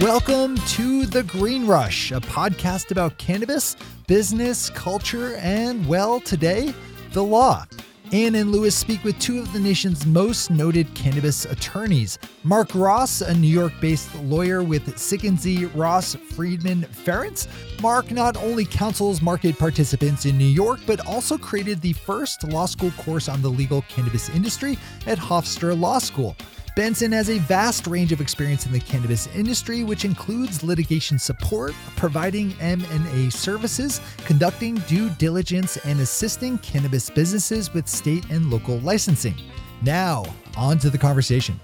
[0.00, 3.76] Welcome to The Green Rush, a podcast about cannabis,
[4.08, 6.74] business, culture, and, well, today,
[7.12, 7.64] the law.
[8.10, 12.18] Ann and Lewis speak with two of the nation's most noted cannabis attorneys.
[12.42, 17.46] Mark Ross, a New York based lawyer with Sichenzia Ross Friedman Ference.
[17.80, 22.66] Mark not only counsels market participants in New York, but also created the first law
[22.66, 24.76] school course on the legal cannabis industry
[25.06, 26.34] at Hofstra Law School.
[26.76, 31.72] Benson has a vast range of experience in the cannabis industry, which includes litigation support,
[31.94, 39.36] providing M&A services, conducting due diligence, and assisting cannabis businesses with state and local licensing.
[39.82, 40.24] Now,
[40.56, 41.60] on to the conversation.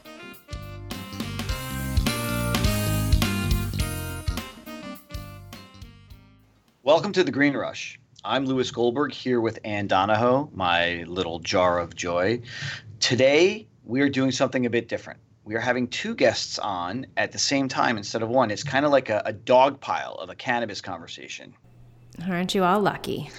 [6.84, 7.98] Welcome to the Green Rush.
[8.24, 12.42] I'm Lewis Goldberg here with Ann Donahoe, my little jar of joy.
[13.00, 15.20] Today, we are doing something a bit different.
[15.44, 18.50] We are having two guests on at the same time instead of one.
[18.50, 21.54] It's kind of like a, a dog pile of a cannabis conversation.
[22.28, 23.30] Aren't you all lucky?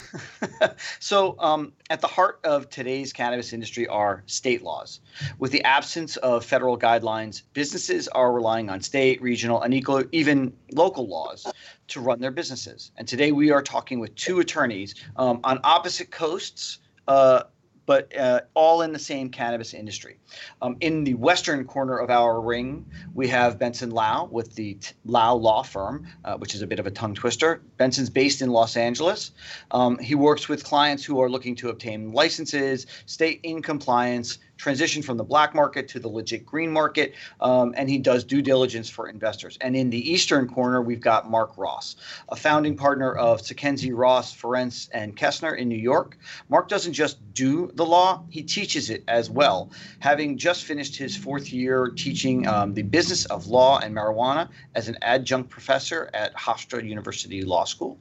[0.99, 5.01] so, um, at the heart of today's cannabis industry are state laws.
[5.37, 10.53] With the absence of federal guidelines, businesses are relying on state, regional, and equal, even
[10.71, 11.45] local laws
[11.89, 12.91] to run their businesses.
[12.97, 16.79] And today we are talking with two attorneys um, on opposite coasts.
[17.07, 17.43] Uh,
[17.91, 20.15] but uh, all in the same cannabis industry.
[20.61, 24.93] Um, in the western corner of our ring, we have Benson Lau with the T-
[25.03, 27.61] Lau Law Firm, uh, which is a bit of a tongue twister.
[27.75, 29.31] Benson's based in Los Angeles.
[29.71, 35.01] Um, he works with clients who are looking to obtain licenses, stay in compliance, transition
[35.01, 38.89] from the black market to the legit green market, um, and he does due diligence
[38.89, 39.57] for investors.
[39.59, 41.95] And in the eastern corner, we've got Mark Ross,
[42.29, 46.17] a founding partner of Sichenzia Ross, Ference, and Kesner in New York.
[46.47, 51.17] Mark doesn't just do the law, he teaches it as well, having just finished his
[51.17, 56.35] fourth year teaching um, the business of law and marijuana as an adjunct professor at
[56.35, 57.97] Hofstra University Law School.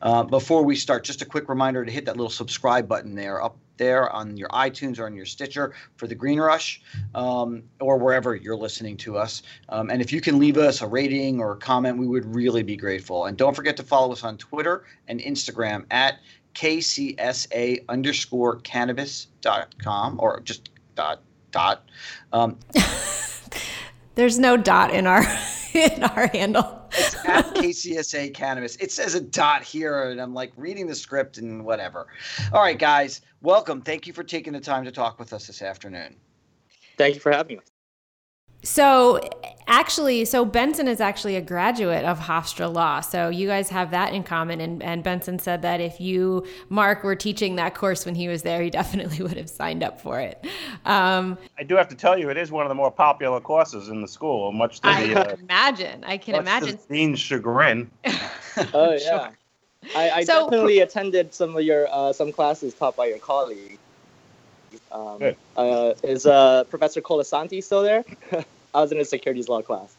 [0.00, 3.42] Uh, before we start, just a quick reminder to hit that little subscribe button there
[3.42, 6.80] up there on your iTunes or on your Stitcher for the Green Rush
[7.14, 9.42] um, or wherever you're listening to us.
[9.68, 12.62] Um, and if you can leave us a rating or a comment, we would really
[12.62, 13.26] be grateful.
[13.26, 16.20] And don't forget to follow us on Twitter and Instagram at
[16.54, 21.20] KCSA underscore cannabis.com or just dot
[21.50, 21.88] dot.
[22.32, 22.58] Um,
[24.14, 25.22] There's no dot in our
[25.74, 26.85] in our handle.
[26.96, 28.76] It's at KCSA Cannabis.
[28.76, 32.06] It says a dot here, and I'm like reading the script and whatever.
[32.52, 33.82] All right, guys, welcome.
[33.82, 36.16] Thank you for taking the time to talk with us this afternoon.
[36.96, 37.62] Thank you for having me.
[38.66, 39.20] So,
[39.68, 43.00] actually, so Benson is actually a graduate of Hofstra Law.
[43.00, 44.60] So, you guys have that in common.
[44.60, 48.42] And, and Benson said that if you, Mark, were teaching that course when he was
[48.42, 50.44] there, he definitely would have signed up for it.
[50.84, 53.88] Um, I do have to tell you, it is one of the more popular courses
[53.88, 56.04] in the school, much to I the can uh, imagine.
[56.04, 56.76] I can imagine.
[56.88, 57.90] the dean's chagrin.
[58.72, 59.32] Oh yeah,
[59.94, 63.78] I, I So- definitely attended some of your uh, some classes taught by your colleague.
[64.90, 68.02] Um, uh, is uh, Professor Colasanti still there?
[68.76, 69.96] I was in a securities law class.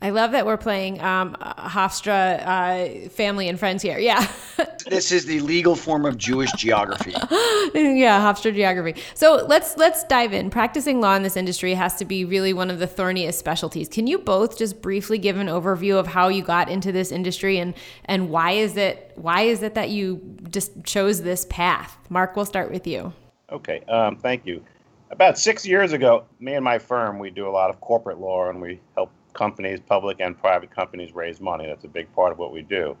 [0.00, 3.98] I love that we're playing um, Hofstra uh, family and friends here.
[3.98, 4.30] Yeah.
[4.88, 7.10] This is the legal form of Jewish geography.
[7.74, 8.98] yeah, Hofstra geography.
[9.12, 10.48] So let's let's dive in.
[10.48, 13.86] Practicing law in this industry has to be really one of the thorniest specialties.
[13.90, 17.58] Can you both just briefly give an overview of how you got into this industry
[17.58, 17.74] and
[18.06, 21.98] and why is it why is it that you just chose this path?
[22.08, 23.12] Mark, we'll start with you.
[23.52, 24.64] Okay, um, thank you.
[25.10, 28.50] About six years ago, me and my firm, we do a lot of corporate law
[28.50, 31.66] and we help companies, public and private companies, raise money.
[31.66, 32.96] That's a big part of what we do.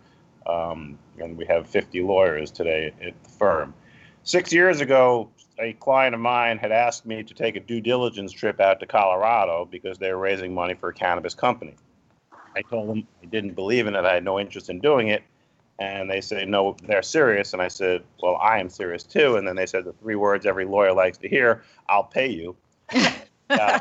[0.46, 3.74] Um, and we have 50 lawyers today at the firm.
[4.22, 8.32] Six years ago, a client of mine had asked me to take a due diligence
[8.32, 11.74] trip out to Colorado because they were raising money for a cannabis company.
[12.56, 15.22] I told them I didn't believe in it, I had no interest in doing it.
[15.78, 17.52] And they say, no, they're serious.
[17.52, 19.36] And I said, well, I am serious too.
[19.36, 22.56] And then they said the three words every lawyer likes to hear I'll pay you.
[23.50, 23.78] Uh,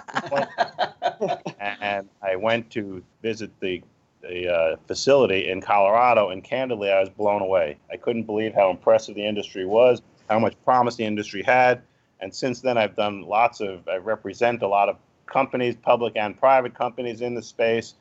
[1.59, 3.83] and I went to visit the,
[4.21, 7.77] the uh, facility in Colorado, and candidly, I was blown away.
[7.91, 11.81] I couldn't believe how impressive the industry was, how much promise the industry had.
[12.19, 14.97] And since then, I've done lots of, I represent a lot of
[15.27, 17.95] companies, public and private companies in the space.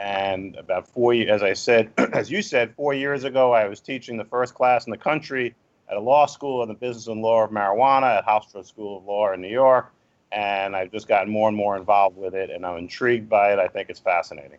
[0.00, 3.80] And about four years, as I said, as you said, four years ago, I was
[3.80, 5.54] teaching the first class in the country
[5.90, 9.04] at a law school in the business and law of marijuana at Hofstra School of
[9.04, 9.92] Law in New York.
[10.32, 13.58] And I've just gotten more and more involved with it, and I'm intrigued by it.
[13.58, 14.58] I think it's fascinating.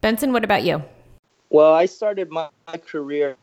[0.00, 0.80] Benson, what about you?
[1.50, 3.36] Well, I started my, my career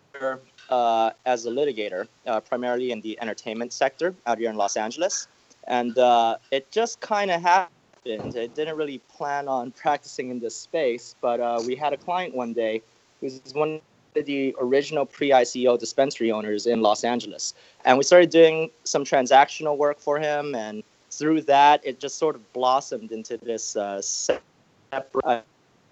[0.69, 5.27] uh, as a litigator, uh, primarily in the entertainment sector out here in Los Angeles.
[5.67, 7.72] And uh, it just kind of happened
[8.05, 8.38] happened.
[8.38, 12.35] I didn't really plan on practicing in this space, but uh, we had a client
[12.35, 12.81] one day
[13.21, 13.81] who's one
[14.15, 17.53] of the original pre-ICO dispensary owners in Los Angeles,
[17.85, 22.35] and we started doing some transactional work for him, and through that, it just sort
[22.35, 25.44] of blossomed into this uh, separate,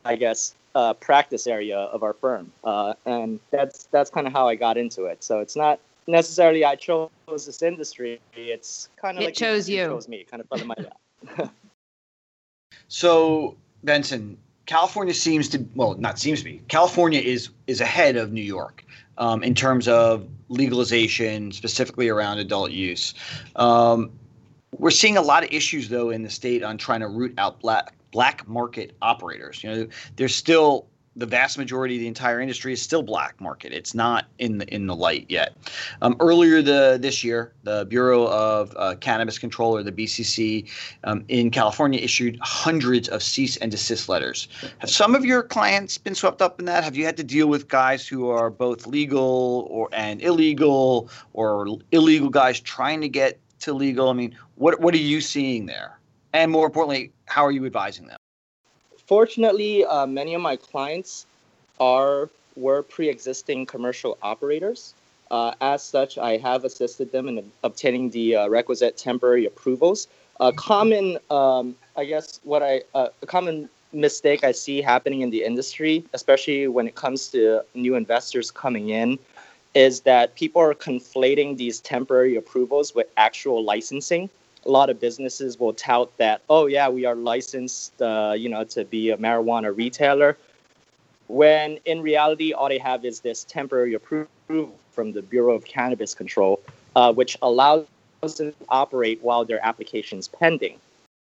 [0.06, 4.48] I guess, uh, practice area of our firm, uh, and that's that's kind of how
[4.48, 5.24] I got into it.
[5.24, 8.22] So it's not necessarily I chose this industry.
[8.36, 9.86] It's kind of it like chose you.
[9.86, 11.50] chose me, kind of fell in my.
[12.94, 13.56] So,
[13.86, 16.62] Benson, California seems to well, not seems to be.
[16.68, 18.84] California is is ahead of New York
[19.18, 23.14] um, in terms of legalization, specifically around adult use.
[23.56, 24.12] Um,
[24.78, 27.62] we're seeing a lot of issues though in the state on trying to root out
[27.62, 29.64] black black market operators.
[29.64, 30.86] You know, there's still
[31.16, 33.74] the vast majority of the entire industry is still black market.
[33.74, 35.56] It's not in the in the light yet.
[36.02, 40.70] Um, earlier the this year, the Bureau of uh, Cannabis Control, or the BCC,
[41.04, 44.48] um, in California issued hundreds of cease and desist letters.
[44.80, 46.84] Have some of your clients been swept up in that?
[46.84, 51.68] Have you had to deal with guys who are both legal or and illegal, or
[51.92, 54.10] illegal guys trying to get to legal?
[54.10, 56.00] I mean, what what are you seeing there?
[56.34, 58.21] And more importantly, how are you advising them?
[59.12, 61.26] Fortunately, uh, many of my clients
[61.82, 64.94] are were pre-existing commercial operators.
[65.30, 70.08] Uh, as such, I have assisted them in obtaining the uh, requisite temporary approvals.
[70.40, 75.30] A common, um, I guess, what I uh, a common mistake I see happening in
[75.30, 79.20] the industry, especially when it comes to new investors coming in,
[79.76, 84.30] is that people are conflating these temporary approvals with actual licensing
[84.66, 88.64] a lot of businesses will tout that, oh yeah, we are licensed, uh, you know,
[88.66, 90.38] to be a marijuana retailer.
[91.28, 96.14] When in reality, all they have is this temporary approval from the Bureau of Cannabis
[96.14, 96.60] Control,
[96.96, 97.88] uh, which allows
[98.22, 100.78] them to operate while their application is pending.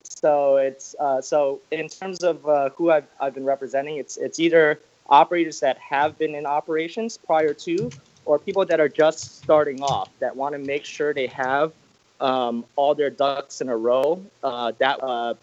[0.03, 4.39] So it's uh, so in terms of uh, who I've, I've been representing, it's it's
[4.39, 4.79] either
[5.09, 7.89] operators that have been in operations prior to,
[8.25, 11.71] or people that are just starting off that want to make sure they have
[12.19, 14.23] um, all their ducks in a row.
[14.43, 15.33] Uh, that uh,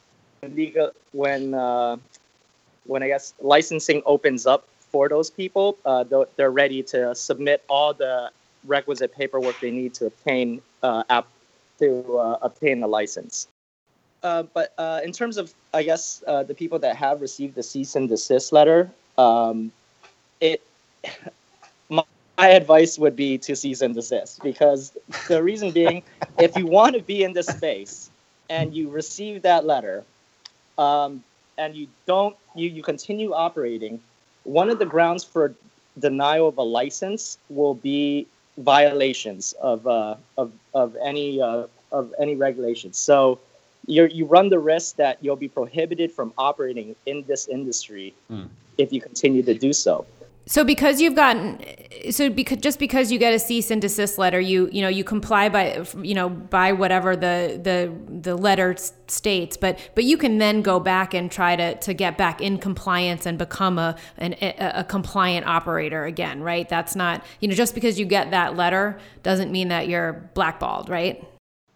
[0.51, 1.97] legal when uh,
[2.87, 6.05] when I guess licensing opens up for those people, uh,
[6.37, 8.31] they're ready to submit all the
[8.65, 11.27] requisite paperwork they need to obtain uh, app
[11.79, 13.49] to uh, obtain the license.
[14.23, 17.63] Uh, but uh, in terms of, I guess, uh the people that have received the
[17.63, 19.73] cease and desist letter, um,
[20.41, 20.63] it
[22.43, 24.97] my advice would be to cease and desist because
[25.29, 26.03] the reason being,
[26.47, 28.11] if you want to be in this space
[28.50, 30.03] and you receive that letter,
[30.77, 31.23] um,
[31.56, 33.94] and you don't, you you continue operating,
[34.61, 35.55] one of the grounds for
[36.06, 38.27] denial of a license will be
[38.59, 42.99] violations of uh, of of any uh, of any regulations.
[42.99, 43.38] So
[43.87, 48.49] you you run the risk that you'll be prohibited from operating in this industry mm.
[48.79, 50.06] if you continue to do so.
[50.47, 51.61] So because you've gotten
[52.11, 55.05] so because just because you get a cease and desist letter, you you know you
[55.05, 58.75] comply by you know by whatever the the the letter
[59.06, 62.59] states, but but you can then go back and try to to get back in
[62.59, 66.69] compliance and become a an, a, a compliant operator again, right?
[66.69, 70.88] That's not you know just because you get that letter doesn't mean that you're blackballed,
[70.88, 71.25] right?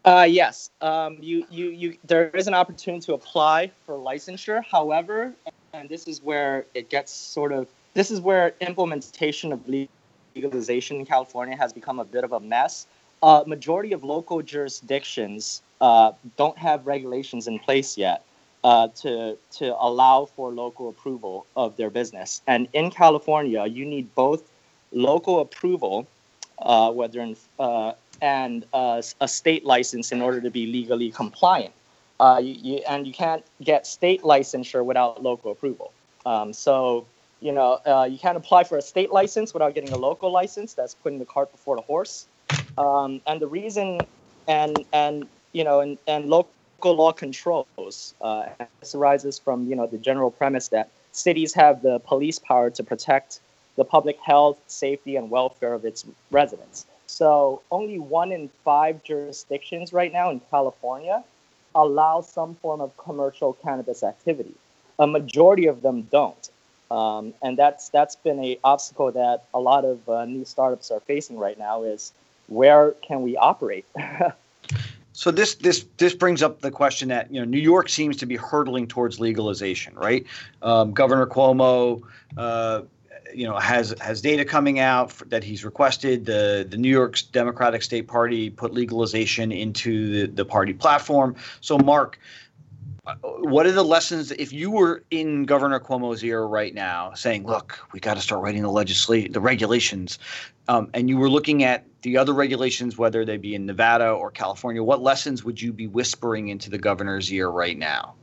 [0.04, 4.64] Uh, yes, um, you, you, you, there is an opportunity to apply for licensure.
[4.64, 5.32] However,
[5.72, 9.66] and this is where it gets sort of this is where implementation of
[10.34, 12.86] legalization in California has become a bit of a mess.
[13.22, 18.22] Uh, majority of local jurisdictions uh, don't have regulations in place yet
[18.64, 22.42] uh, to to allow for local approval of their business.
[22.46, 24.42] And in California, you need both
[24.92, 26.06] local approval,
[26.58, 31.72] uh, whether in uh, and uh, a state license in order to be legally compliant.
[32.20, 35.92] You, you, and you can't get state licensure without local approval.
[36.24, 37.06] Um, so
[37.40, 40.74] you know, uh, you can't apply for a state license without getting a local license.
[40.74, 42.26] That's putting the cart before the horse.
[42.78, 44.00] Um, and the reason,
[44.48, 48.14] and and you know, and, and local law controls.
[48.20, 48.46] Uh,
[48.80, 52.82] this arises from you know the general premise that cities have the police power to
[52.82, 53.40] protect
[53.76, 56.86] the public health, safety, and welfare of its residents.
[57.06, 61.22] So only one in five jurisdictions right now in California
[61.74, 64.54] allow some form of commercial cannabis activity.
[64.98, 66.50] A majority of them don't.
[66.90, 71.00] Um, and that's that's been a obstacle that a lot of uh, new startups are
[71.00, 72.12] facing right now is
[72.48, 73.84] where can we operate
[75.16, 78.26] so this this this brings up the question that you know New York seems to
[78.26, 80.26] be hurdling towards legalization, right?
[80.60, 82.02] Um, Governor Cuomo,
[82.36, 82.82] uh,
[83.34, 86.26] you know, has has data coming out that he's requested.
[86.26, 91.34] The the New York's Democratic State Party put legalization into the, the party platform.
[91.62, 92.18] So, Mark,
[93.22, 97.78] what are the lessons if you were in Governor Cuomo's ear right now, saying, "Look,
[97.92, 100.18] we got to start writing the legislate the regulations,"
[100.68, 104.30] um, and you were looking at the other regulations, whether they be in Nevada or
[104.30, 108.14] California, what lessons would you be whispering into the governor's ear right now?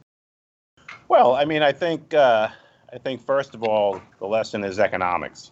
[1.07, 2.49] Well, I mean, I think uh,
[2.91, 5.51] I think first of all, the lesson is economics.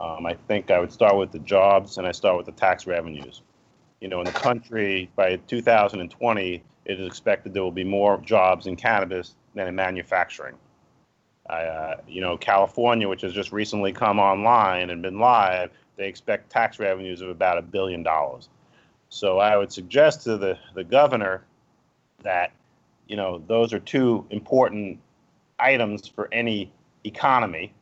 [0.00, 2.86] Um, I think I would start with the jobs, and I start with the tax
[2.86, 3.42] revenues.
[4.00, 8.66] You know, in the country by 2020 it is expected there will be more jobs
[8.66, 10.56] in cannabis than in manufacturing.
[11.48, 16.50] Uh, you know, California, which has just recently come online and been live, they expect
[16.50, 18.48] tax revenues of about a billion dollars.
[19.08, 21.44] So I would suggest to the, the governor
[22.22, 22.52] that,
[23.06, 24.98] you know, those are two important
[25.58, 26.72] items for any
[27.04, 27.72] economy,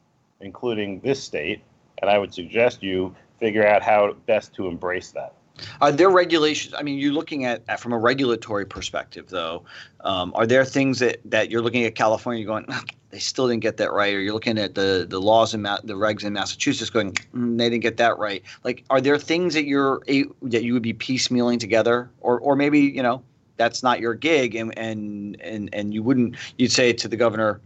[0.40, 1.62] including this state.
[2.00, 5.34] And I would suggest you figure out how best to embrace that.
[5.80, 6.74] Are there regulations?
[6.76, 9.64] I mean, you're looking at, at from a regulatory perspective, though.
[10.00, 12.66] Um, are there things that, that you're looking at California going,
[13.10, 15.80] they still didn't get that right, or you're looking at the the laws and Ma-
[15.82, 18.42] the regs in Massachusetts going, mm, they didn't get that right.
[18.64, 22.80] Like, are there things that you're that you would be piecemealing together, or or maybe
[22.80, 23.22] you know
[23.56, 27.60] that's not your gig, and and and and you wouldn't you'd say to the governor,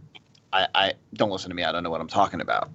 [0.53, 2.69] I, I don't listen to me, I don't know what I'm talking about.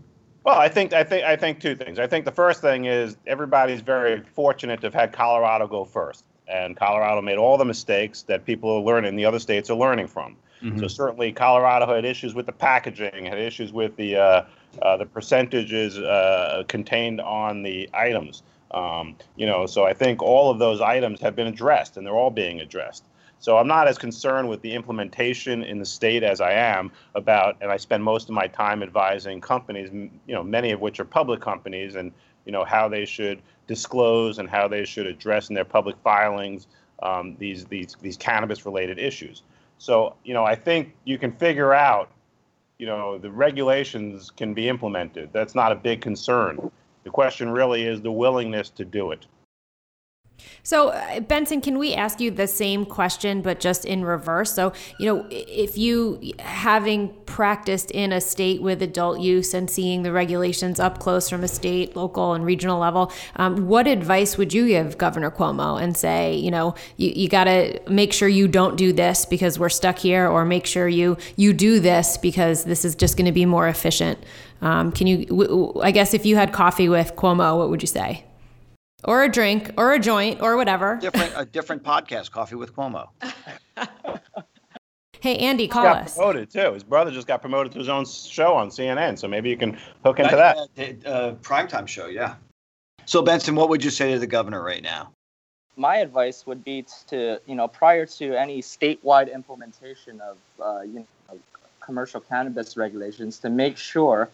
[0.49, 1.99] Well, I think I think I think two things.
[1.99, 6.25] I think the first thing is everybody's very fortunate to have had Colorado go first,
[6.47, 10.07] and Colorado made all the mistakes that people are learning, the other states are learning
[10.07, 10.37] from.
[10.63, 10.79] Mm-hmm.
[10.79, 14.45] So certainly, Colorado had issues with the packaging, had issues with the uh,
[14.81, 18.43] uh, the percentages uh, contained on the items.
[18.71, 22.17] Um, you know, so I think all of those items have been addressed, and they're
[22.17, 23.05] all being addressed.
[23.41, 27.57] So I'm not as concerned with the implementation in the state as I am about,
[27.61, 31.05] and I spend most of my time advising companies, you know, many of which are
[31.05, 32.13] public companies, and
[32.45, 36.67] you know how they should disclose and how they should address in their public filings
[37.03, 39.43] um, these these these cannabis related issues.
[39.79, 42.11] So you know, I think you can figure out,
[42.79, 45.31] you know, the regulations can be implemented.
[45.33, 46.71] That's not a big concern.
[47.05, 49.27] The question really is the willingness to do it.
[50.63, 54.53] So, uh, Benson, can we ask you the same question, but just in reverse?
[54.53, 60.03] So, you know, if you having practiced in a state with adult use and seeing
[60.03, 64.53] the regulations up close from a state, local, and regional level, um, what advice would
[64.53, 68.49] you give Governor Cuomo and say, you know, you, you got to make sure you
[68.49, 72.65] don't do this because we're stuck here, or make sure you you do this because
[72.65, 74.19] this is just going to be more efficient?
[74.61, 75.25] Um, can you?
[75.27, 78.25] W- I guess if you had coffee with Cuomo, what would you say?
[79.05, 80.97] Or a drink or a joint or whatever.
[81.01, 83.09] Different a different podcast, Coffee with Cuomo.
[85.21, 86.17] hey Andy, call got us.
[86.17, 86.73] Promoted too.
[86.73, 89.79] His brother just got promoted to his own show on CNN, so maybe you can
[90.05, 90.69] hook into that.
[90.75, 91.07] that.
[91.07, 92.35] Uh, primetime show, yeah.
[93.05, 95.13] So Benson, what would you say to the governor right now?
[95.77, 101.01] My advice would be to you know prior to any statewide implementation of uh, you
[101.01, 101.39] know
[101.81, 104.29] commercial cannabis regulations to make sure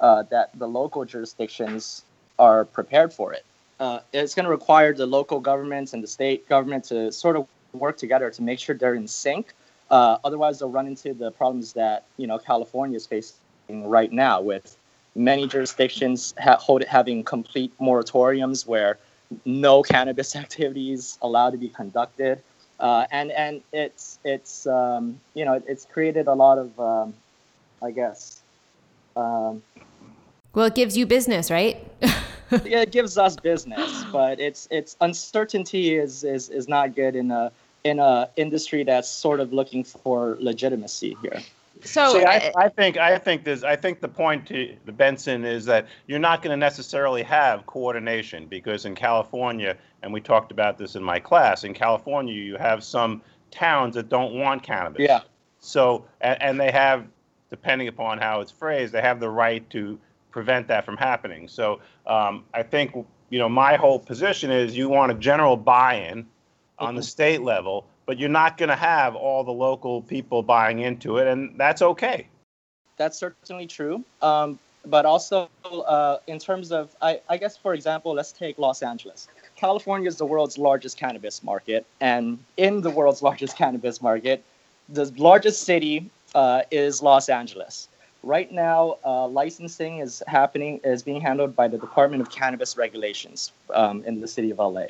[0.00, 2.04] uh, that the local jurisdictions
[2.38, 3.44] are prepared for it
[3.80, 7.46] uh, it's going to require the local governments and the state government to sort of
[7.72, 9.52] work together to make sure they're in sync.
[9.90, 13.34] Uh, otherwise, they'll run into the problems that you know California is facing
[13.70, 14.76] right now, with
[15.14, 18.98] many jurisdictions ha- hold, having complete moratoriums where
[19.44, 22.42] no cannabis activities allowed to be conducted,
[22.80, 27.14] uh, and and it's it's um, you know it's created a lot of um,
[27.80, 28.42] I guess.
[29.16, 29.62] Um,
[30.54, 31.86] well, it gives you business, right?
[32.64, 37.30] yeah, it gives us business, but it's it's uncertainty is is is not good in
[37.30, 37.52] a
[37.84, 41.40] in a industry that's sort of looking for legitimacy here.
[41.84, 45.44] So See, I, I, think I think there's I think the point to the Benson
[45.44, 50.50] is that you're not going to necessarily have coordination because in California, and we talked
[50.50, 55.02] about this in my class, in California you have some towns that don't want cannabis.
[55.02, 55.20] Yeah.
[55.60, 57.06] So and, and they have,
[57.48, 59.98] depending upon how it's phrased, they have the right to
[60.30, 61.48] prevent that from happening.
[61.48, 62.94] So um, I think
[63.30, 66.26] you know my whole position is you want a general buy-in
[66.78, 70.80] on the state level, but you're not going to have all the local people buying
[70.80, 72.28] into it, and that's okay.
[72.96, 74.04] That's certainly true.
[74.22, 78.82] Um, but also, uh, in terms of, I, I guess, for example, let's take Los
[78.82, 79.28] Angeles.
[79.56, 84.44] California is the world's largest cannabis market, and in the world's largest cannabis market,
[84.88, 87.88] the largest city uh, is Los Angeles.
[88.22, 93.52] Right now, uh, licensing is happening is being handled by the Department of Cannabis Regulations
[93.72, 94.86] um, in the city of LA,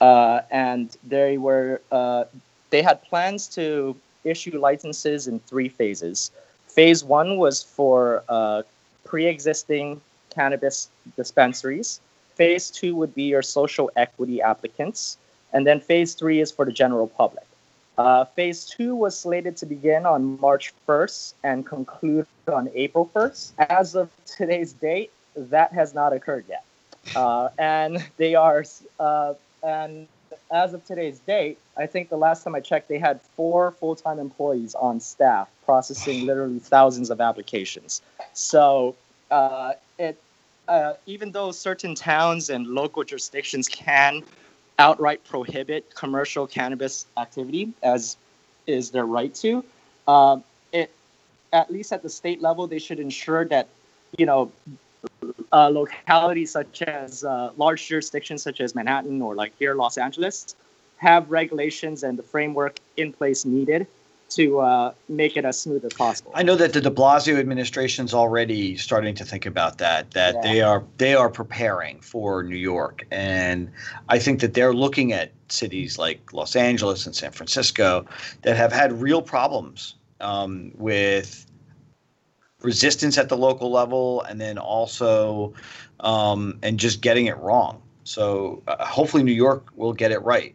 [0.00, 2.24] uh, and they were uh,
[2.70, 6.30] they had plans to issue licenses in three phases.
[6.68, 8.62] Phase one was for uh,
[9.04, 10.00] pre-existing
[10.30, 12.00] cannabis dispensaries.
[12.36, 15.18] Phase two would be your social equity applicants,
[15.52, 17.44] and then phase three is for the general public.
[17.98, 23.52] Uh, phase two was slated to begin on March 1st and conclude on April 1st.
[23.58, 26.64] As of today's date, that has not occurred yet.
[27.14, 28.64] Uh, and they are,
[28.98, 30.06] uh, and
[30.50, 33.96] as of today's date, I think the last time I checked, they had four full
[33.96, 38.02] time employees on staff processing literally thousands of applications.
[38.32, 38.96] So
[39.30, 40.20] uh, it,
[40.68, 44.22] uh, even though certain towns and local jurisdictions can
[44.78, 48.16] outright prohibit commercial cannabis activity, as
[48.66, 49.64] is their right to,
[50.08, 50.42] it
[51.52, 53.68] at least at the state level, they should ensure that
[54.18, 54.52] you know
[55.52, 60.54] uh, localities such as uh, large jurisdictions such as Manhattan or like here Los Angeles
[60.98, 63.86] have regulations and the framework in place needed
[64.28, 66.30] to uh, make it as smooth as possible.
[66.34, 70.12] I know that the De Blasio administration is already starting to think about that.
[70.12, 70.40] That yeah.
[70.42, 73.70] they are they are preparing for New York, and
[74.08, 78.06] I think that they're looking at cities like Los Angeles and San Francisco
[78.42, 81.46] that have had real problems um, with
[82.62, 85.54] resistance at the local level, and then also
[86.00, 87.82] um, and just getting it wrong.
[88.04, 90.54] So uh, hopefully New York will get it right.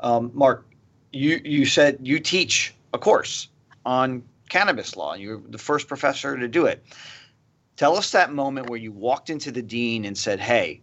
[0.00, 0.66] Um, Mark,
[1.12, 3.48] you you said you teach a course
[3.84, 5.14] on cannabis law.
[5.14, 6.84] You're the first professor to do it.
[7.76, 10.80] Tell us that moment where you walked into the dean and said, "Hey,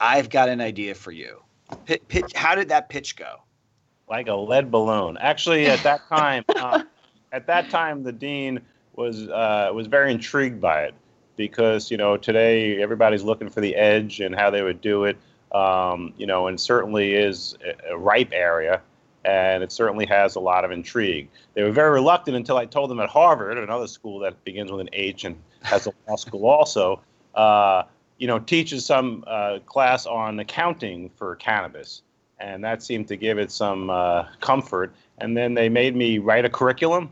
[0.00, 1.42] I've got an idea for you."
[1.86, 3.42] Pitch, how did that pitch go?
[4.08, 5.16] Like a lead balloon.
[5.18, 6.82] Actually, at that time, uh,
[7.34, 8.60] at that time, the dean
[8.94, 10.94] was uh, was very intrigued by it
[11.36, 15.18] because you know today everybody's looking for the edge and how they would do it.
[15.52, 17.56] Um, you know, and certainly is
[17.88, 18.80] a ripe area,
[19.24, 21.28] and it certainly has a lot of intrigue.
[21.54, 24.80] They were very reluctant until I told them at Harvard, another school that begins with
[24.80, 27.00] an H and has a law school also,
[27.34, 27.84] uh,
[28.18, 32.02] you know, teaches some uh, class on accounting for cannabis,
[32.38, 34.92] and that seemed to give it some uh, comfort.
[35.18, 37.10] And then they made me write a curriculum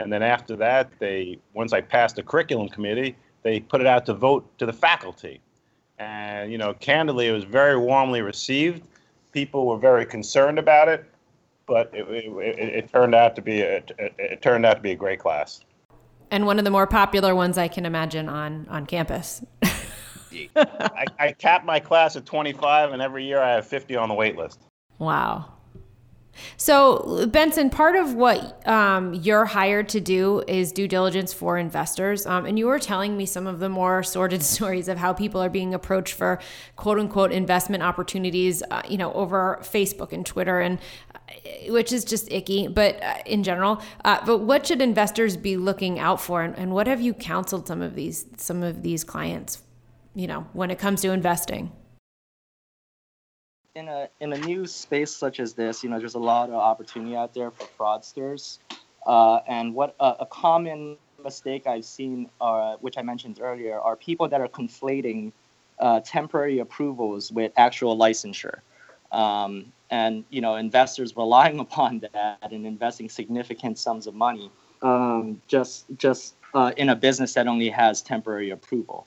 [0.00, 4.06] and then after that, they once I passed the curriculum committee, they put it out
[4.06, 5.40] to vote to the faculty.
[5.98, 8.82] And you know, candidly, it was very warmly received.
[9.32, 11.04] People were very concerned about it,
[11.66, 14.92] but it, it, it turned out to be a, it, it turned out to be
[14.92, 15.60] a great class.
[16.30, 19.44] And one of the more popular ones I can imagine on on campus.
[20.56, 24.14] I, I cap my class at 25, and every year I have 50 on the
[24.14, 24.60] wait list.
[24.98, 25.52] Wow.
[26.56, 32.26] So, Benson, part of what um, you're hired to do is due diligence for investors.
[32.26, 35.40] Um, and you were telling me some of the more sordid stories of how people
[35.40, 36.40] are being approached for
[36.76, 40.78] quote unquote investment opportunities, uh, you know, over Facebook and Twitter, and
[41.14, 43.82] uh, which is just icky, but uh, in general.
[44.04, 46.42] Uh, but what should investors be looking out for?
[46.42, 49.62] And, and what have you counseled some of these some of these clients,
[50.14, 51.72] you know, when it comes to investing?
[53.74, 56.56] In a in a new space such as this, you know, there's a lot of
[56.56, 58.58] opportunity out there for fraudsters.
[59.06, 63.96] Uh, and what uh, a common mistake I've seen, uh, which I mentioned earlier, are
[63.96, 65.32] people that are conflating
[65.78, 68.60] uh, temporary approvals with actual licensure.
[69.12, 74.50] Um, and you know, investors relying upon that and investing significant sums of money
[74.82, 79.06] um, just just uh, in a business that only has temporary approval.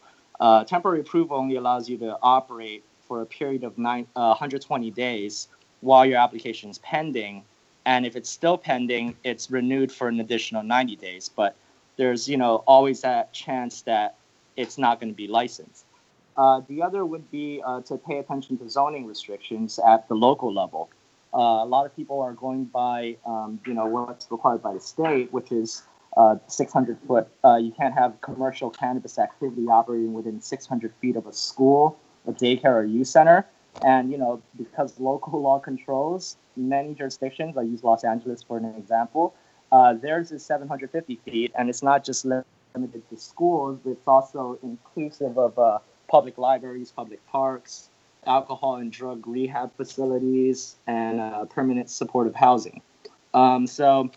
[0.68, 5.48] Temporary approval only allows you to operate for a period of nine, uh, 120 days
[5.82, 7.44] while your application is pending.
[7.86, 11.30] And if it's still pending, it's renewed for an additional 90 days.
[11.30, 11.56] But
[11.96, 14.16] there's, you know, always that chance that
[14.58, 15.86] it's not going to be licensed.
[16.36, 20.52] Uh, the other would be uh, to pay attention to zoning restrictions at the local
[20.52, 20.90] level.
[21.36, 24.80] Uh, a lot of people are going by, um, you know, what's required by the
[24.80, 25.84] state, which is
[26.18, 27.28] uh, 600 foot.
[27.46, 32.32] Uh, you can't have commercial cannabis activity operating within 600 feet of a school a
[32.32, 33.46] daycare or youth center.
[33.84, 38.66] And you know, because local law controls many jurisdictions, I use Los Angeles for an
[38.78, 39.34] example.
[39.72, 45.38] Uh, theirs is 750 feet, and it's not just limited to schools; it's also inclusive
[45.38, 47.90] of uh, public libraries, public parks,
[48.28, 52.82] alcohol and drug rehab facilities, and uh, permanent supportive housing.
[53.34, 54.12] Um, so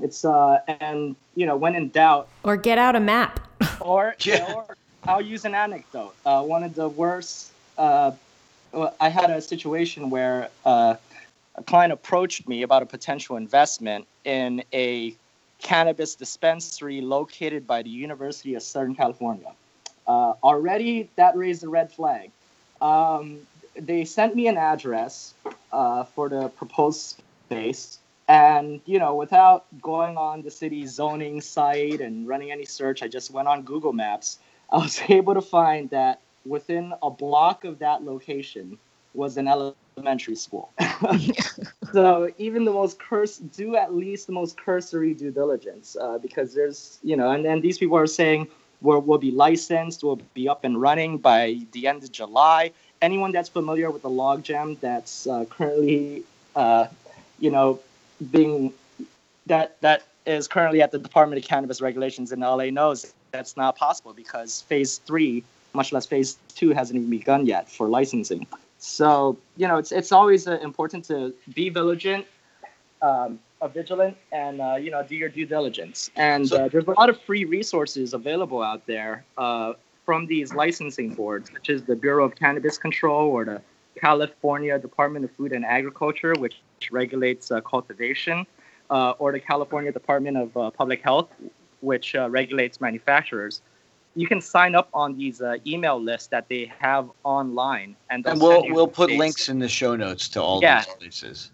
[0.00, 3.46] it's uh, and you know, when in doubt, or get out a map,
[3.80, 4.52] or, yeah.
[4.54, 6.14] or I'll use an anecdote.
[6.24, 7.52] Uh, one of the worst.
[7.76, 8.12] Uh,
[9.00, 10.96] I had a situation where uh,
[11.54, 15.14] a client approached me about a potential investment in a
[15.58, 19.52] cannabis dispensary located by the University of Southern California.
[20.06, 22.30] Uh, already, that raised a red flag.
[22.80, 23.40] Um,
[23.76, 25.34] they sent me an address
[25.72, 32.00] uh, for the proposed space and you know without going on the city's zoning site
[32.00, 34.38] and running any search i just went on google maps
[34.70, 38.78] I was able to find that within a block of that location
[39.14, 40.72] was an elementary school.
[41.94, 46.52] So even the most cursed do at least the most cursory due diligence uh, because
[46.52, 48.48] there's you know and then these people are saying
[48.80, 52.72] we'll, we'll be licensed, we'll be up and running by the end of July.
[53.00, 56.24] Anyone that's familiar with the logjam that's uh, currently
[56.56, 56.88] uh,
[57.38, 57.78] you know
[58.32, 58.72] being
[59.46, 63.76] that that is currently at the Department of Cannabis Regulations in LA knows that's not
[63.76, 65.42] possible because phase three,
[65.72, 68.46] much less phase two, hasn't even begun yet for licensing.
[68.78, 72.26] So you know, it's it's always uh, important to be vigilant,
[73.02, 76.10] um, uh, vigilant, and uh, you know, do your due diligence.
[76.16, 79.72] And uh, there's a lot of free resources available out there uh,
[80.04, 83.60] from these licensing boards, such as the Bureau of Cannabis Control or the
[84.00, 86.60] California Department of Food and Agriculture, which
[86.92, 88.46] regulates uh, cultivation
[88.90, 91.28] uh, or the California Department of uh, Public Health,
[91.84, 93.62] which uh, regulates manufacturers,
[94.14, 98.40] you can sign up on these uh, email lists that they have online, and, and
[98.40, 100.84] we'll we'll put links in the show notes to all yeah.
[100.84, 101.50] these places.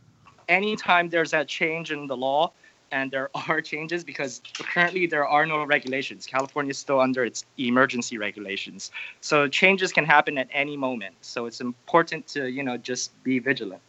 [0.48, 2.52] Anytime there's a change in the law,
[2.92, 6.26] and there are changes because currently there are no regulations.
[6.26, 8.90] California is still under its emergency regulations,
[9.20, 11.14] so changes can happen at any moment.
[11.20, 13.82] So it's important to you know just be vigilant.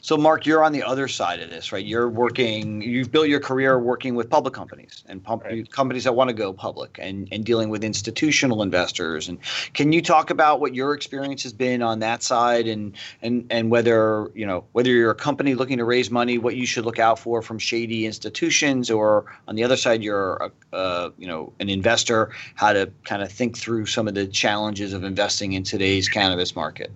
[0.00, 1.84] So, Mark, you're on the other side of this, right?
[1.84, 5.70] You're working, you've built your career working with public companies and pump, right.
[5.70, 9.28] companies that want to go public and, and dealing with institutional investors.
[9.28, 9.38] And
[9.74, 13.70] can you talk about what your experience has been on that side and, and, and
[13.70, 16.98] whether, you know, whether you're a company looking to raise money, what you should look
[16.98, 21.52] out for from shady institutions, or on the other side, you're, a, uh, you know,
[21.60, 25.62] an investor, how to kind of think through some of the challenges of investing in
[25.62, 26.90] today's cannabis market?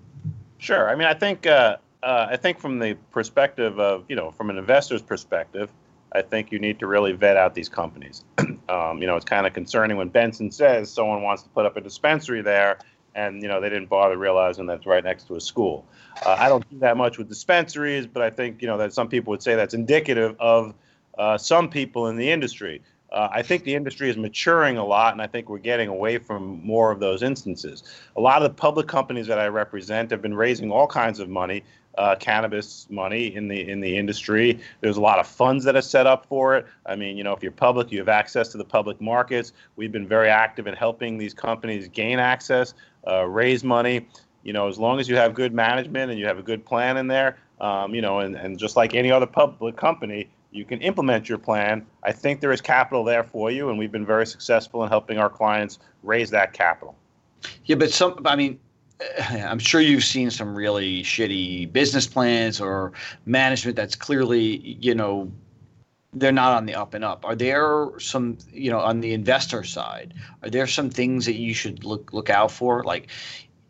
[0.59, 0.89] Sure.
[0.91, 4.51] I mean, I think, uh, uh, I think from the perspective of, you know, from
[4.51, 5.71] an investor's perspective,
[6.13, 8.25] I think you need to really vet out these companies.
[8.69, 11.77] um, you know, it's kind of concerning when Benson says someone wants to put up
[11.77, 12.79] a dispensary there
[13.15, 15.87] and, you know, they didn't bother realizing that's right next to a school.
[16.25, 19.09] Uh, I don't do that much with dispensaries, but I think, you know, that some
[19.09, 20.75] people would say that's indicative of
[21.19, 22.83] uh, some people in the industry.
[23.11, 26.19] Uh, I think the industry is maturing a lot, and I think we're getting away
[26.19, 27.85] from more of those instances.
[28.17, 31.29] A lot of the public companies that I represent have been raising all kinds of
[31.29, 31.63] money
[31.97, 34.61] uh, cannabis money in the in the industry.
[34.81, 36.67] There's a lot of funds that are set up for it.
[36.85, 39.53] I mean, you know, if you're public, you have access to the public markets.
[39.77, 42.75] We've been very active in helping these companies gain access,
[43.07, 44.07] uh, raise money.
[44.43, 46.97] You know, as long as you have good management and you have a good plan
[46.99, 50.81] in there, um, you know, and, and just like any other public company, you can
[50.81, 51.85] implement your plan.
[52.03, 55.19] I think there is capital there for you, and we've been very successful in helping
[55.19, 56.95] our clients raise that capital.
[57.65, 58.59] Yeah, but some, I mean,
[59.31, 62.93] I'm sure you've seen some really shitty business plans or
[63.25, 65.31] management that's clearly, you know,
[66.13, 67.25] they're not on the up and up.
[67.25, 71.53] Are there some, you know, on the investor side, are there some things that you
[71.53, 72.83] should look look out for?
[72.85, 73.09] Like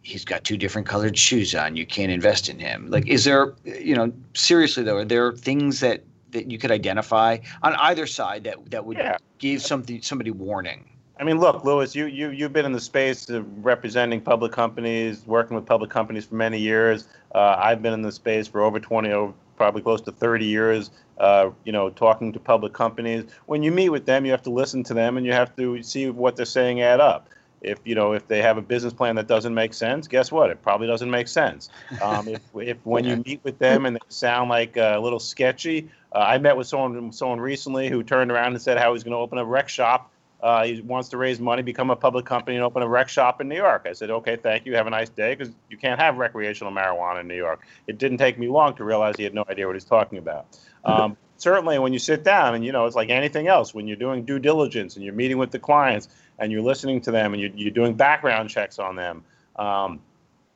[0.02, 2.88] he's got two different colored shoes on, you can't invest in him.
[2.88, 7.38] Like is there, you know, seriously though, are there things that that you could identify
[7.62, 9.16] on either side that that would yeah.
[9.38, 10.88] give something somebody warning?
[11.18, 15.26] I mean, look, Lewis, you you you've been in the space of representing public companies,
[15.26, 17.08] working with public companies for many years.
[17.34, 20.90] Uh, I've been in the space for over 20, over probably close to 30 years.
[21.16, 23.24] Uh, you know, talking to public companies.
[23.46, 25.82] When you meet with them, you have to listen to them and you have to
[25.82, 27.30] see what they're saying add up.
[27.62, 30.50] If you know if they have a business plan that doesn't make sense, guess what?
[30.50, 31.70] It probably doesn't make sense.
[32.02, 35.18] Um, if, if when you meet with them and they sound like uh, a little
[35.18, 39.02] sketchy, uh, I met with someone someone recently who turned around and said how he's
[39.02, 42.26] going to open a rec shop uh, he wants to raise money, become a public
[42.26, 43.86] company, and open a rec shop in New York.
[43.88, 44.74] I said, okay, thank you.
[44.74, 47.66] Have a nice day, because you can't have recreational marijuana in New York.
[47.86, 50.58] It didn't take me long to realize he had no idea what he's talking about.
[50.86, 53.96] Um, certainly, when you sit down, and you know, it's like anything else, when you're
[53.96, 57.42] doing due diligence and you're meeting with the clients and you're listening to them and
[57.42, 59.24] you're, you're doing background checks on them,
[59.56, 59.98] um,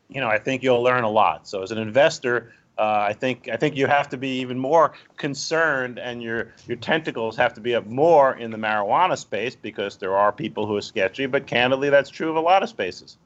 [0.08, 1.48] you know, I think you'll learn a lot.
[1.48, 4.92] So, as an investor, uh, I think I think you have to be even more
[5.16, 9.98] concerned, and your your tentacles have to be up more in the marijuana space because
[9.98, 11.26] there are people who are sketchy.
[11.26, 13.18] But candidly, that's true of a lot of spaces.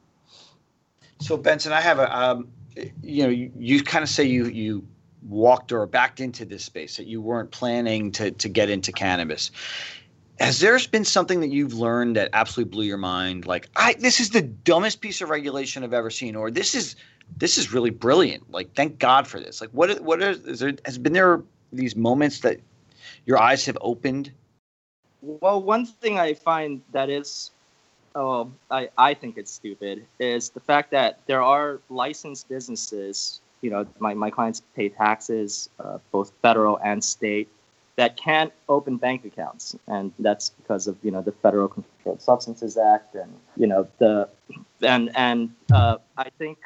[1.19, 2.49] So Benson, I have a um,
[3.01, 4.85] you know you, you kind of say you you
[5.27, 9.51] walked or backed into this space that you weren't planning to to get into cannabis.
[10.39, 13.47] Has there been something that you've learned that absolutely blew your mind?
[13.47, 16.97] Like, I this is the dumbest piece of regulation I've ever seen, or this is
[17.37, 18.51] this is really brilliant.
[18.51, 19.61] Like, thank God for this.
[19.61, 22.59] Like, what what is, is there has been there these moments that
[23.25, 24.31] your eyes have opened?
[25.21, 27.51] Well, one thing I find that is,
[28.13, 33.41] oh, I I think it's stupid is the fact that there are licensed businesses.
[33.61, 37.49] You know, my my clients pay taxes, uh, both federal and state,
[37.95, 42.77] that can't open bank accounts, and that's because of you know the Federal Controlled Substances
[42.77, 44.29] Act, and you know the
[44.81, 46.59] and and uh, I think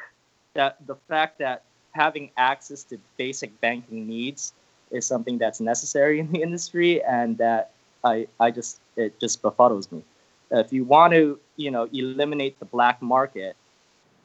[0.54, 4.52] that the fact that having access to basic banking needs
[4.90, 7.72] is something that's necessary in the industry, and that
[8.04, 10.02] I I just it just befuddles me.
[10.50, 13.56] If you want to you know eliminate the black market,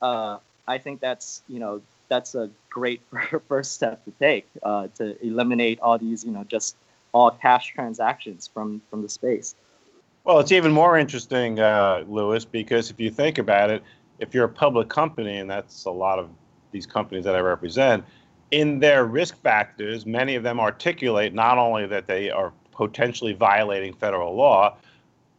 [0.02, 3.02] uh, I think that's you know that's a great
[3.48, 6.76] first step to take uh, to eliminate all these you know just
[7.12, 9.56] all cash transactions from from the space.
[10.24, 13.84] Well, it's even more interesting, uh, Lewis, because if you think about it,
[14.20, 16.30] if you're a public company, and that's a lot of
[16.72, 18.04] these companies that I represent,
[18.52, 23.94] in their risk factors, many of them articulate not only that they are potentially violating
[23.94, 24.78] federal law,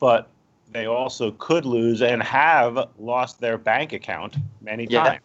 [0.00, 0.28] but
[0.72, 5.04] they also could lose and have lost their bank account many yeah.
[5.04, 5.20] times.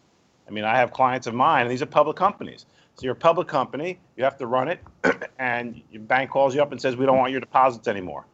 [0.46, 2.66] I mean, I have clients of mine, and these are public companies.
[2.94, 4.80] So you're a public company, you have to run it,
[5.38, 8.26] and your bank calls you up and says, "We don't want your deposits anymore."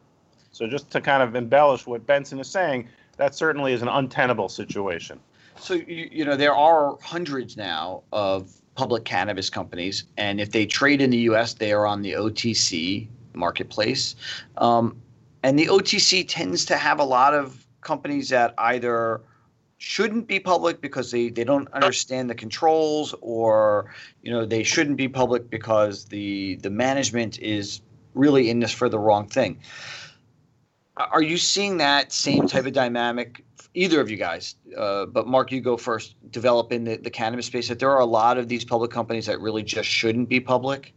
[0.51, 4.47] So just to kind of embellish what Benson is saying, that certainly is an untenable
[4.47, 5.19] situation.
[5.59, 10.65] So you, you know there are hundreds now of public cannabis companies, and if they
[10.65, 14.15] trade in the U.S., they are on the OTC marketplace.
[14.57, 14.95] Um,
[15.43, 19.21] and the OTC tends to have a lot of companies that either
[19.79, 24.97] shouldn't be public because they, they don't understand the controls or you know they shouldn't
[24.97, 27.81] be public because the the management is
[28.13, 29.57] really in this for the wrong thing
[30.99, 34.55] are you seeing that same type of dynamic either of you guys?
[34.77, 37.99] Uh, but mark you go first develop in the, the cannabis space that there are
[37.99, 40.93] a lot of these public companies that really just shouldn't be public?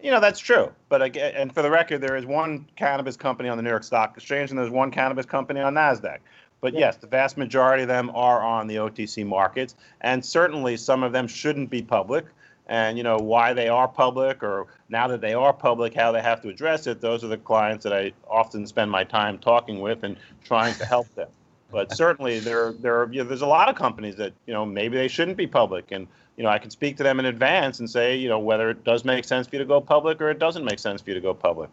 [0.00, 0.72] You know that's true.
[0.88, 3.84] But again and for the record there is one cannabis company on the new york
[3.84, 6.18] stock exchange and there's one cannabis company on nasdaq.
[6.60, 11.02] But yes, the vast majority of them are on the OTC markets, and certainly some
[11.02, 12.24] of them shouldn't be public.
[12.66, 16.22] And you know why they are public, or now that they are public, how they
[16.22, 17.00] have to address it.
[17.00, 20.86] Those are the clients that I often spend my time talking with and trying to
[20.86, 21.28] help them.
[21.70, 24.64] But certainly there, there, are, you know, there's a lot of companies that you know
[24.64, 26.06] maybe they shouldn't be public, and
[26.38, 28.82] you know I can speak to them in advance and say you know whether it
[28.82, 31.14] does make sense for you to go public or it doesn't make sense for you
[31.14, 31.68] to go public.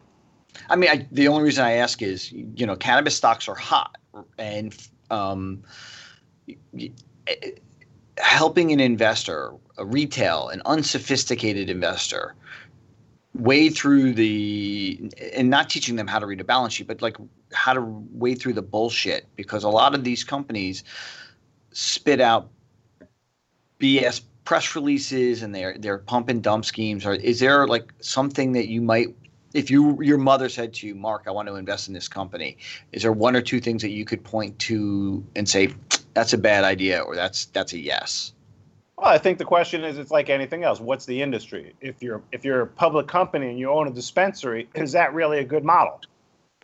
[0.69, 3.95] I mean, I, the only reason I ask is, you know, cannabis stocks are hot,
[4.37, 4.75] and
[5.09, 5.63] um,
[8.17, 12.35] helping an investor, a retail, an unsophisticated investor,
[13.33, 17.17] wade through the and not teaching them how to read a balance sheet, but like
[17.53, 20.83] how to wade through the bullshit because a lot of these companies
[21.71, 22.49] spit out
[23.79, 27.05] BS press releases and they're they're pump and dump schemes.
[27.05, 29.15] Or is there like something that you might
[29.53, 32.57] if you your mother said to you, Mark, I want to invest in this company,
[32.91, 35.73] is there one or two things that you could point to and say
[36.13, 38.33] that's a bad idea or that's that's a yes?
[39.01, 40.79] Well, I think the question is it's like anything else.
[40.79, 41.73] What's the industry?
[41.81, 45.39] If you're if you're a public company and you own a dispensary, is that really
[45.39, 46.01] a good model?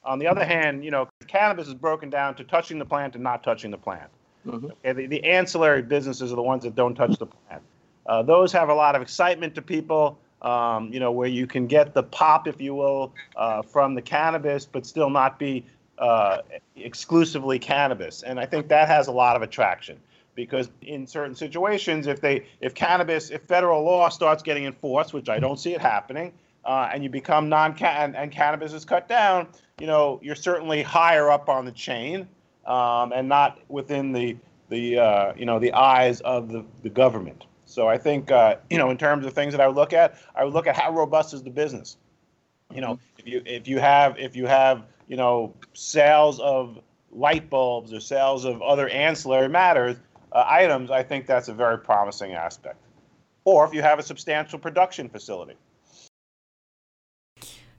[0.04, 3.23] On the other hand, you know, cannabis is broken down to touching the plant and
[3.23, 4.12] not touching the plant.
[4.45, 4.67] Mm-hmm.
[4.67, 7.63] Okay, the, the ancillary businesses are the ones that don't touch the plant.
[8.06, 11.65] Uh, those have a lot of excitement to people um, you know, where you can
[11.65, 15.65] get the pop, if you will, uh, from the cannabis, but still not be
[15.97, 16.38] uh,
[16.76, 18.21] exclusively cannabis.
[18.21, 20.00] And I think that has a lot of attraction
[20.38, 25.30] because in certain situations, if they, if cannabis, if federal law starts getting enforced, which
[25.30, 26.32] I don't see it happening,
[26.63, 29.47] uh, and you become non and, and cannabis is cut down,
[29.80, 32.28] you know, you're certainly higher up on the chain
[32.65, 34.38] um, and not within the
[34.69, 37.45] the uh, you know the eyes of the, the government.
[37.65, 40.19] So I think uh, you know in terms of things that I would look at,
[40.36, 41.97] I would look at how robust is the business.
[42.71, 46.80] You know, if you if you have if you have you know sales of
[47.12, 49.97] light bulbs or sales of other ancillary matters
[50.38, 52.78] uh, items, I think that's a very promising aspect.
[53.43, 55.56] Or if you have a substantial production facility.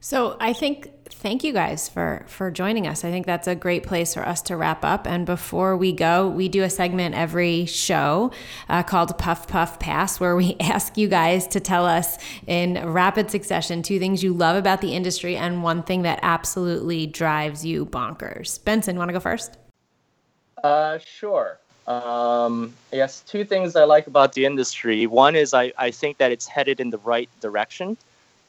[0.01, 3.05] So I think thank you guys for for joining us.
[3.05, 5.07] I think that's a great place for us to wrap up.
[5.07, 8.33] And before we go, we do a segment every show
[8.68, 13.31] uh, called Puff Puff Pass, where we ask you guys to tell us in rapid
[13.31, 17.87] succession two things you love about the industry and one thing that absolutely drives you
[17.87, 18.64] bonkers.
[18.64, 19.59] Benson, want to go first?
[20.64, 21.61] Uh, sure.
[21.88, 25.07] Um, yes, two things I like about the industry.
[25.07, 27.96] One is I, I think that it's headed in the right direction.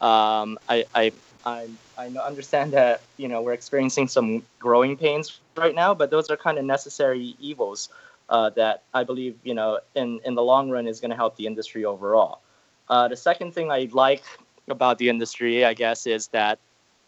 [0.02, 1.12] Um, I, I
[1.45, 6.30] I I understand that you know we're experiencing some growing pains right now, but those
[6.30, 7.88] are kind of necessary evils
[8.28, 11.38] uh, that I believe you know in in the long run is going to help
[11.38, 12.41] the industry overall.
[12.89, 14.23] Uh, the second thing I like
[14.67, 16.60] about the industry, I guess, is that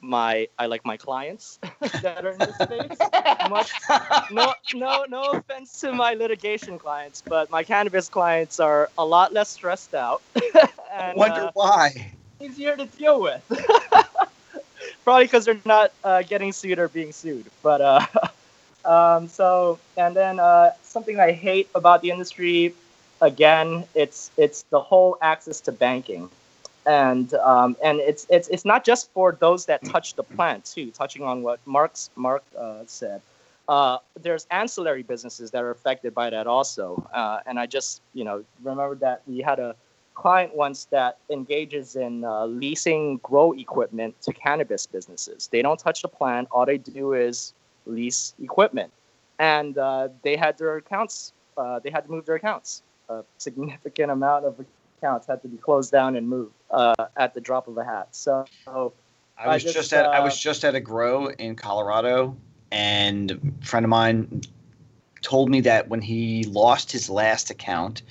[0.02, 1.60] my I like my clients
[2.02, 2.98] that are in this space.
[3.50, 3.72] Much,
[4.32, 9.34] no, no, no offense to my litigation clients, but my cannabis clients are a lot
[9.34, 10.22] less stressed out.
[10.94, 12.14] and, Wonder uh, why?
[12.40, 13.42] Easier to deal with.
[15.04, 17.46] probably because they're not uh, getting sued or being sued.
[17.62, 18.06] But uh,
[18.86, 22.74] um, so and then uh, something I hate about the industry,
[23.22, 26.30] again, it's it's the whole access to banking.
[26.86, 30.92] And um, and it's it's it's not just for those that touch the plant too.
[30.92, 33.22] Touching on what Mark's Mark uh, said,
[33.68, 37.08] uh, there's ancillary businesses that are affected by that also.
[37.14, 39.76] Uh, and I just you know remember that we had a
[40.16, 45.48] client once that engages in uh, leasing grow equipment to cannabis businesses.
[45.48, 46.48] They don't touch the plant.
[46.52, 47.54] All they do is
[47.86, 48.92] lease equipment,
[49.40, 51.34] and uh, they had their accounts.
[51.58, 52.82] Uh, they had to move their accounts.
[53.10, 54.66] A significant amount of
[55.02, 58.10] accounts had to be closed down and moved uh, at the drop of a hat.
[58.12, 58.46] So
[59.38, 62.38] I was just, just at I was uh, just at a grow in Colorado,
[62.72, 64.42] and a friend of mine
[65.22, 68.02] told me that when he lost his last account,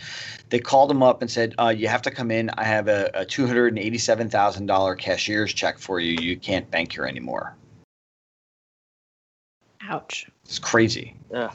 [0.48, 2.50] they called him up and said, uh, "You have to come in.
[2.50, 6.16] I have a, a two hundred and eighty-seven thousand dollar cashier's check for you.
[6.20, 7.54] You can't bank here anymore."
[9.82, 10.28] Ouch!
[10.44, 11.14] It's crazy.
[11.32, 11.52] Yeah.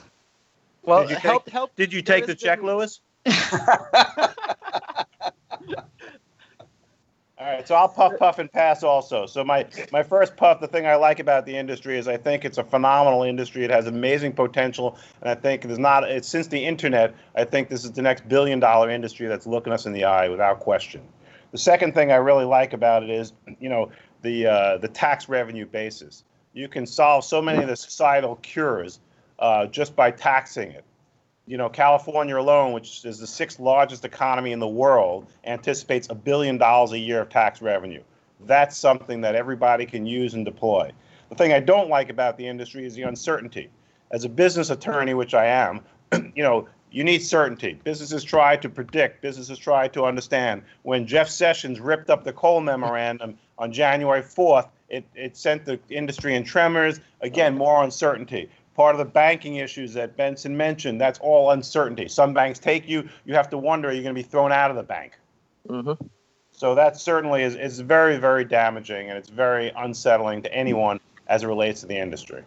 [0.83, 1.75] Well, did you help, take, help.
[1.75, 3.01] Did you take the check, Lewis?
[7.45, 9.27] All right, so I'll puff, puff, and pass also.
[9.27, 12.43] So my my first puff, the thing I like about the industry is I think
[12.43, 13.63] it's a phenomenal industry.
[13.63, 16.09] It has amazing potential, and I think there's not.
[16.09, 17.13] It's since the internet.
[17.35, 20.27] I think this is the next billion dollar industry that's looking us in the eye
[20.27, 21.01] without question.
[21.51, 23.91] The second thing I really like about it is, you know,
[24.23, 26.23] the uh, the tax revenue basis.
[26.53, 29.01] You can solve so many of the societal cures
[29.37, 30.83] uh, just by taxing it
[31.47, 36.15] you know, California alone, which is the sixth largest economy in the world, anticipates a
[36.15, 38.01] billion dollars a year of tax revenue.
[38.41, 40.91] That's something that everybody can use and deploy.
[41.29, 43.69] The thing I don't like about the industry is the uncertainty.
[44.11, 45.81] As a business attorney, which I am,
[46.35, 47.79] you know, you need certainty.
[47.83, 50.63] Businesses try to predict, businesses try to understand.
[50.83, 55.79] When Jeff Sessions ripped up the Cole memorandum on January 4th, it, it sent the
[55.89, 56.99] industry in tremors.
[57.21, 62.07] Again, more uncertainty part of the banking issues that Benson mentioned, that's all uncertainty.
[62.07, 64.69] Some banks take you, you have to wonder, are you going to be thrown out
[64.69, 65.17] of the bank?
[65.67, 66.05] Mm-hmm.
[66.51, 71.43] So that certainly is, is very, very damaging and it's very unsettling to anyone as
[71.43, 72.43] it relates to the industry.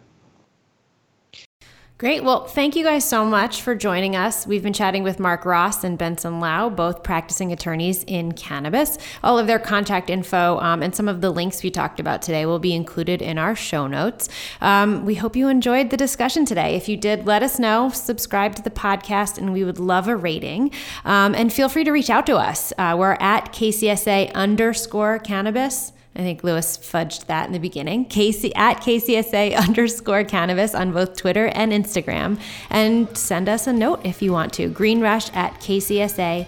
[1.99, 2.23] Great.
[2.23, 4.47] Well, thank you guys so much for joining us.
[4.47, 8.97] We've been chatting with Mark Ross and Benson Lau, both practicing attorneys in cannabis.
[9.21, 12.45] All of their contact info um, and some of the links we talked about today
[12.45, 14.29] will be included in our show notes.
[14.61, 16.73] Um, we hope you enjoyed the discussion today.
[16.73, 20.15] If you did, let us know, subscribe to the podcast, and we would love a
[20.15, 20.71] rating.
[21.03, 22.71] Um, and feel free to reach out to us.
[22.77, 25.91] Uh, we're at KCSA underscore cannabis.
[26.15, 28.05] I think Lewis fudged that in the beginning.
[28.05, 32.39] Casey at KCSA underscore cannabis on both Twitter and Instagram.
[32.69, 34.69] And send us a note if you want to.
[34.69, 36.45] Greenrush at kcsa.com.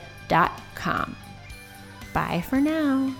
[2.14, 3.16] Bye for now.